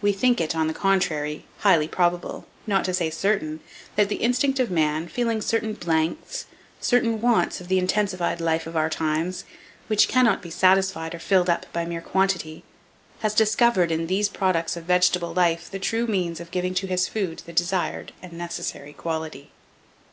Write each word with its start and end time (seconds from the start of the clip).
We 0.00 0.12
think 0.12 0.40
it, 0.40 0.54
on 0.54 0.68
the 0.68 0.72
contrary, 0.72 1.44
highly 1.58 1.88
probable, 1.88 2.46
not 2.68 2.84
to 2.84 2.94
say 2.94 3.10
certain, 3.10 3.58
that 3.96 4.08
the 4.08 4.14
instinct 4.22 4.60
of 4.60 4.70
man, 4.70 5.08
feeling 5.08 5.40
certain 5.40 5.74
blanks, 5.74 6.46
certain 6.80 7.20
wants 7.20 7.60
of 7.60 7.66
the 7.66 7.80
intensified 7.80 8.40
life 8.40 8.68
of 8.68 8.76
our 8.76 8.88
times, 8.88 9.42
which 9.88 10.06
cannot 10.06 10.40
be 10.40 10.50
satisfied 10.50 11.16
or 11.16 11.18
filled 11.18 11.50
up 11.50 11.66
by 11.72 11.84
mere 11.84 12.00
quantity, 12.00 12.62
has 13.22 13.34
discovered, 13.34 13.90
in 13.90 14.06
these 14.06 14.28
products 14.28 14.76
of 14.76 14.84
vegetable 14.84 15.34
life 15.34 15.68
the 15.68 15.80
true 15.80 16.06
means 16.06 16.38
of 16.38 16.52
giving 16.52 16.72
to 16.74 16.86
his 16.86 17.08
food 17.08 17.42
the 17.44 17.52
desired 17.52 18.12
and 18.22 18.32
necessary 18.34 18.92
quality. 18.92 19.50